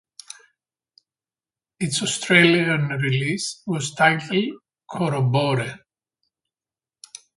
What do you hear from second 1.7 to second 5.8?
Its Australian release was titled Corroboree.